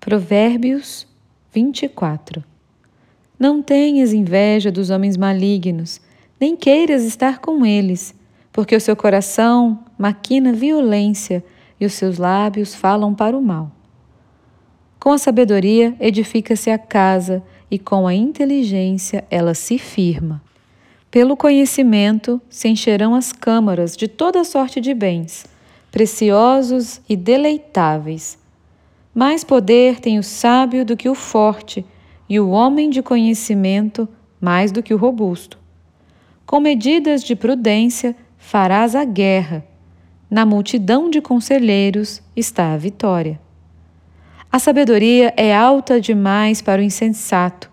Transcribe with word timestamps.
Provérbios 0.00 1.06
24 1.52 2.42
Não 3.38 3.60
tenhas 3.60 4.14
inveja 4.14 4.72
dos 4.72 4.88
homens 4.88 5.14
malignos, 5.14 6.00
nem 6.40 6.56
queiras 6.56 7.04
estar 7.04 7.38
com 7.38 7.66
eles, 7.66 8.14
porque 8.50 8.74
o 8.74 8.80
seu 8.80 8.96
coração 8.96 9.84
maquina 9.98 10.54
violência 10.54 11.44
e 11.78 11.84
os 11.84 11.92
seus 11.92 12.16
lábios 12.16 12.74
falam 12.74 13.14
para 13.14 13.36
o 13.36 13.42
mal. 13.42 13.70
Com 14.98 15.12
a 15.12 15.18
sabedoria 15.18 15.94
edifica-se 16.00 16.70
a 16.70 16.78
casa, 16.78 17.42
e 17.70 17.78
com 17.78 18.06
a 18.06 18.14
inteligência 18.14 19.24
ela 19.30 19.52
se 19.52 19.76
firma. 19.76 20.42
Pelo 21.10 21.36
conhecimento 21.36 22.40
se 22.48 22.68
encherão 22.68 23.14
as 23.14 23.34
câmaras 23.34 23.94
de 23.98 24.08
toda 24.08 24.44
sorte 24.44 24.80
de 24.80 24.94
bens, 24.94 25.44
preciosos 25.92 27.02
e 27.06 27.14
deleitáveis. 27.14 28.39
Mais 29.14 29.42
poder 29.42 30.00
tem 30.00 30.18
o 30.18 30.22
sábio 30.22 30.84
do 30.84 30.96
que 30.96 31.08
o 31.08 31.14
forte, 31.14 31.84
e 32.28 32.38
o 32.38 32.50
homem 32.50 32.90
de 32.90 33.02
conhecimento 33.02 34.08
mais 34.40 34.70
do 34.70 34.82
que 34.82 34.94
o 34.94 34.96
robusto. 34.96 35.58
Com 36.46 36.60
medidas 36.60 37.24
de 37.24 37.34
prudência 37.34 38.14
farás 38.38 38.94
a 38.94 39.04
guerra, 39.04 39.64
na 40.30 40.46
multidão 40.46 41.10
de 41.10 41.20
conselheiros 41.20 42.22
está 42.36 42.72
a 42.72 42.76
vitória. 42.76 43.40
A 44.50 44.58
sabedoria 44.58 45.34
é 45.36 45.54
alta 45.54 46.00
demais 46.00 46.62
para 46.62 46.80
o 46.80 46.84
insensato, 46.84 47.70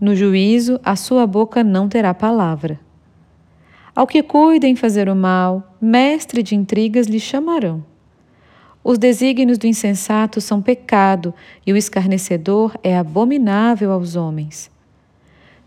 no 0.00 0.14
juízo, 0.14 0.78
a 0.84 0.94
sua 0.94 1.26
boca 1.26 1.64
não 1.64 1.88
terá 1.88 2.12
palavra. 2.12 2.78
Ao 3.94 4.06
que 4.06 4.22
cuida 4.22 4.66
em 4.66 4.76
fazer 4.76 5.08
o 5.08 5.16
mal, 5.16 5.74
mestre 5.80 6.42
de 6.42 6.54
intrigas 6.54 7.06
lhe 7.06 7.18
chamarão. 7.18 7.82
Os 8.88 8.98
desígnios 8.98 9.58
do 9.58 9.66
insensato 9.66 10.40
são 10.40 10.62
pecado, 10.62 11.34
e 11.66 11.72
o 11.72 11.76
escarnecedor 11.76 12.78
é 12.84 12.96
abominável 12.96 13.90
aos 13.90 14.14
homens. 14.14 14.70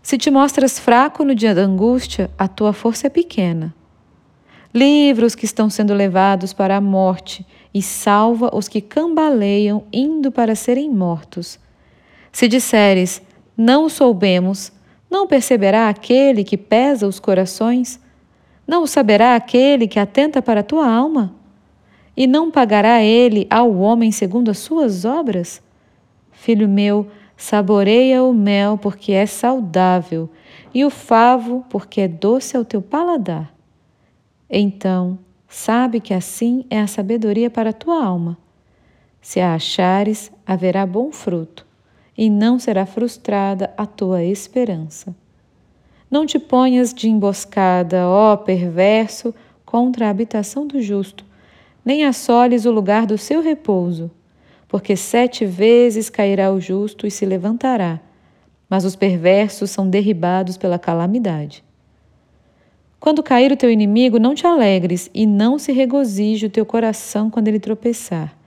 Se 0.02 0.16
te 0.16 0.30
mostras 0.30 0.78
fraco 0.78 1.22
no 1.22 1.34
dia 1.34 1.54
da 1.54 1.60
angústia, 1.60 2.30
a 2.38 2.48
tua 2.48 2.72
força 2.72 3.08
é 3.08 3.10
pequena. 3.10 3.74
Livra 4.74 5.26
os 5.26 5.34
que 5.34 5.44
estão 5.44 5.68
sendo 5.68 5.92
levados 5.92 6.54
para 6.54 6.78
a 6.78 6.80
morte 6.80 7.44
e 7.74 7.82
salva 7.82 8.56
os 8.56 8.68
que 8.68 8.80
cambaleiam 8.80 9.84
indo 9.92 10.32
para 10.32 10.54
serem 10.54 10.88
mortos. 10.88 11.58
Se 12.32 12.48
disseres, 12.48 13.20
não 13.54 13.90
soubemos, 13.90 14.72
não 15.10 15.26
perceberá 15.26 15.90
aquele 15.90 16.42
que 16.42 16.56
pesa 16.56 17.06
os 17.06 17.20
corações? 17.20 18.00
Não 18.66 18.84
o 18.84 18.86
saberá 18.86 19.36
aquele 19.36 19.86
que 19.86 20.00
atenta 20.00 20.40
para 20.40 20.60
a 20.60 20.64
tua 20.64 20.90
alma? 20.90 21.38
E 22.20 22.26
não 22.26 22.50
pagará 22.50 23.02
ele 23.02 23.46
ao 23.48 23.74
homem 23.76 24.12
segundo 24.12 24.50
as 24.50 24.58
suas 24.58 25.06
obras? 25.06 25.62
Filho 26.30 26.68
meu, 26.68 27.06
saboreia 27.34 28.22
o 28.22 28.34
mel 28.34 28.76
porque 28.76 29.12
é 29.12 29.24
saudável, 29.24 30.28
e 30.74 30.84
o 30.84 30.90
favo 30.90 31.64
porque 31.70 32.02
é 32.02 32.08
doce 32.08 32.58
ao 32.58 32.62
teu 32.62 32.82
paladar. 32.82 33.50
Então, 34.50 35.18
sabe 35.48 35.98
que 35.98 36.12
assim 36.12 36.66
é 36.68 36.78
a 36.78 36.86
sabedoria 36.86 37.48
para 37.48 37.70
a 37.70 37.72
tua 37.72 38.04
alma. 38.04 38.36
Se 39.22 39.40
a 39.40 39.54
achares, 39.54 40.30
haverá 40.46 40.84
bom 40.84 41.10
fruto 41.10 41.66
e 42.18 42.28
não 42.28 42.58
será 42.58 42.84
frustrada 42.84 43.72
a 43.78 43.86
tua 43.86 44.22
esperança. 44.22 45.16
Não 46.10 46.26
te 46.26 46.38
ponhas 46.38 46.92
de 46.92 47.08
emboscada, 47.08 48.06
ó 48.06 48.36
perverso, 48.36 49.34
contra 49.64 50.06
a 50.06 50.10
habitação 50.10 50.66
do 50.66 50.82
justo, 50.82 51.29
nem 51.84 52.04
assoles 52.04 52.64
o 52.64 52.70
lugar 52.70 53.06
do 53.06 53.16
seu 53.16 53.42
repouso, 53.42 54.10
porque 54.68 54.96
sete 54.96 55.44
vezes 55.44 56.08
cairá 56.08 56.52
o 56.52 56.60
justo 56.60 57.06
e 57.06 57.10
se 57.10 57.26
levantará, 57.26 58.00
mas 58.68 58.84
os 58.84 58.94
perversos 58.94 59.70
são 59.70 59.88
derribados 59.88 60.56
pela 60.56 60.78
calamidade. 60.78 61.64
Quando 62.98 63.22
cair 63.22 63.50
o 63.50 63.56
teu 63.56 63.70
inimigo, 63.70 64.18
não 64.18 64.34
te 64.34 64.46
alegres 64.46 65.10
e 65.14 65.26
não 65.26 65.58
se 65.58 65.72
regozije 65.72 66.46
o 66.46 66.50
teu 66.50 66.66
coração 66.66 67.30
quando 67.30 67.48
ele 67.48 67.58
tropeçar 67.58 68.38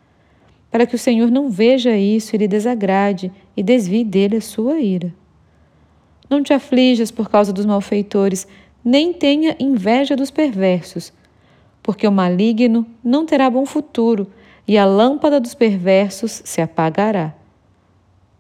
para 0.74 0.88
que 0.88 0.96
o 0.96 0.97
Senhor 0.97 1.30
não 1.30 1.52
veja 1.52 1.96
isso 1.96 2.36
e 2.36 2.40
lhe 2.40 2.47
desagrade 2.47 3.31
e 3.56 3.62
desvie 3.62 4.03
dele 4.03 4.38
a 4.38 4.41
sua 4.41 4.80
ira. 4.80 5.13
Não 6.28 6.41
te 6.41 6.52
aflijas 6.52 7.12
por 7.12 7.30
causa 7.30 7.53
dos 7.53 7.63
malfeitores, 7.63 8.47
nem 8.84 9.13
tenha 9.13 9.56
inveja 9.59 10.16
dos 10.16 10.31
perversos, 10.31 11.13
porque 11.83 12.07
o 12.07 12.11
maligno 12.11 12.88
não 13.03 13.25
terá 13.25 13.49
bom 13.49 13.66
futuro 13.66 14.27
e 14.66 14.77
a 14.77 14.85
lâmpada 14.85 15.39
dos 15.39 15.53
perversos 15.53 16.41
se 16.45 16.61
apagará. 16.61 17.33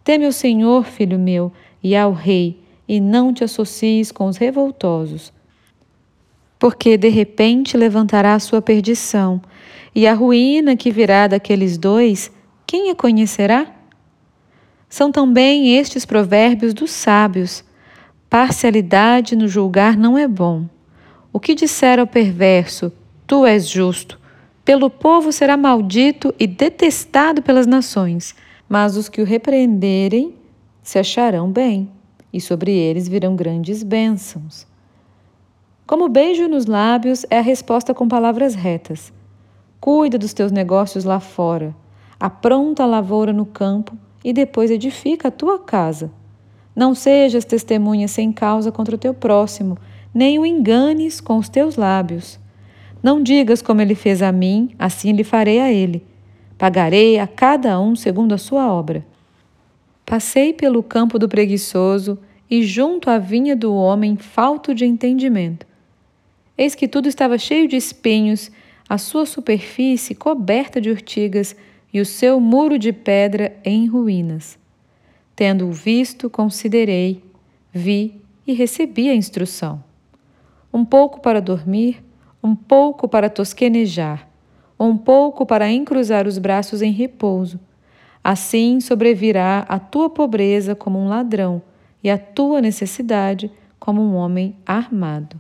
Teme 0.03 0.25
ao 0.25 0.31
Senhor, 0.31 0.85
filho 0.85 1.19
meu, 1.19 1.51
e 1.83 1.95
ao 1.95 2.13
Rei, 2.13 2.59
e 2.87 2.99
não 2.99 3.33
te 3.33 3.43
associes 3.43 4.11
com 4.11 4.27
os 4.27 4.37
revoltosos, 4.37 5.31
porque 6.57 6.97
de 6.97 7.09
repente 7.09 7.77
levantará 7.77 8.33
a 8.33 8.39
sua 8.39 8.61
perdição 8.61 9.41
e 9.95 10.07
a 10.07 10.13
ruína 10.13 10.75
que 10.75 10.91
virá 10.91 11.27
daqueles 11.27 11.77
dois, 11.77 12.31
quem 12.65 12.89
a 12.89 12.95
conhecerá? 12.95 13.67
São 14.89 15.11
também 15.11 15.77
estes 15.77 16.05
provérbios 16.05 16.73
dos 16.73 16.91
sábios: 16.91 17.63
parcialidade 18.29 19.35
no 19.35 19.47
julgar 19.47 19.95
não 19.97 20.17
é 20.17 20.27
bom. 20.27 20.65
O 21.31 21.39
que 21.39 21.55
disser 21.55 21.99
ao 21.99 22.07
perverso, 22.07 22.91
tu 23.33 23.47
és 23.47 23.67
justo, 23.67 24.19
pelo 24.63 24.91
povo 24.91 25.31
será 25.31 25.57
maldito 25.57 26.31
e 26.39 26.45
detestado 26.45 27.41
pelas 27.41 27.65
nações, 27.65 28.35
mas 28.69 28.95
os 28.95 29.09
que 29.09 29.23
o 29.23 29.25
repreenderem 29.25 30.35
se 30.83 30.99
acharão 30.99 31.51
bem, 31.51 31.89
e 32.31 32.39
sobre 32.39 32.71
eles 32.71 33.07
virão 33.07 33.35
grandes 33.35 33.81
bênçãos. 33.81 34.67
Como 35.87 36.07
beijo 36.07 36.47
nos 36.47 36.67
lábios 36.67 37.25
é 37.27 37.39
a 37.39 37.41
resposta 37.41 37.91
com 37.91 38.07
palavras 38.07 38.53
retas. 38.53 39.11
Cuida 39.81 40.19
dos 40.19 40.31
teus 40.31 40.51
negócios 40.51 41.03
lá 41.03 41.19
fora. 41.19 41.75
Apronta 42.19 42.83
a 42.83 42.85
lavoura 42.85 43.33
no 43.33 43.47
campo 43.47 43.97
e 44.23 44.31
depois 44.31 44.69
edifica 44.69 45.29
a 45.29 45.31
tua 45.31 45.57
casa. 45.57 46.11
Não 46.75 46.93
sejas 46.93 47.45
testemunha 47.45 48.07
sem 48.07 48.31
causa 48.31 48.71
contra 48.71 48.93
o 48.93 48.99
teu 48.99 49.11
próximo, 49.11 49.75
nem 50.13 50.37
o 50.37 50.45
enganes 50.45 51.19
com 51.19 51.39
os 51.39 51.49
teus 51.49 51.77
lábios. 51.77 52.42
Não 53.03 53.21
digas 53.21 53.61
como 53.61 53.81
ele 53.81 53.93
fez 53.95 54.21
a 54.21 54.31
mim, 54.31 54.73
assim 54.79 55.11
lhe 55.11 55.25
farei 55.25 55.59
a 55.59 55.69
ele. 55.69 56.01
Pagarei 56.57 57.19
a 57.19 57.27
cada 57.27 57.77
um 57.77 57.97
segundo 57.97 58.33
a 58.33 58.37
sua 58.37 58.71
obra. 58.71 59.05
Passei 60.05 60.53
pelo 60.53 60.81
campo 60.81 61.19
do 61.19 61.27
preguiçoso 61.27 62.17
e 62.49 62.63
junto 62.63 63.09
à 63.09 63.17
vinha 63.17 63.57
do 63.57 63.75
homem 63.75 64.15
falto 64.15 64.73
de 64.73 64.85
entendimento. 64.85 65.67
Eis 66.57 66.75
que 66.75 66.87
tudo 66.87 67.09
estava 67.09 67.37
cheio 67.37 67.67
de 67.67 67.75
espinhos 67.75 68.49
a 68.87 68.97
sua 68.97 69.25
superfície 69.25 70.15
coberta 70.15 70.79
de 70.79 70.89
urtigas 70.89 71.55
e 71.93 71.99
o 71.99 72.05
seu 72.05 72.39
muro 72.39 72.77
de 72.77 72.93
pedra 72.93 73.55
em 73.65 73.85
ruínas. 73.85 74.57
Tendo-o 75.35 75.71
visto, 75.71 76.29
considerei, 76.29 77.23
vi 77.73 78.21
e 78.45 78.53
recebi 78.53 79.09
a 79.09 79.15
instrução. 79.15 79.83
Um 80.71 80.85
pouco 80.85 81.19
para 81.19 81.41
dormir, 81.41 82.03
um 82.43 82.53
pouco 82.53 83.07
para 83.07 83.29
tosquenejar, 83.29 84.27
um 84.77 84.97
pouco 84.97 85.45
para 85.45 85.71
encruzar 85.71 86.27
os 86.27 86.37
braços 86.37 86.81
em 86.81 86.91
repouso. 86.91 87.59
Assim 88.21 88.81
sobrevirá 88.81 89.65
a 89.67 89.79
tua 89.79 90.09
pobreza 90.09 90.75
como 90.75 90.99
um 90.99 91.07
ladrão 91.07 91.61
e 92.03 92.09
a 92.09 92.17
tua 92.17 92.61
necessidade 92.61 93.49
como 93.79 94.01
um 94.01 94.15
homem 94.15 94.55
armado. 94.65 95.39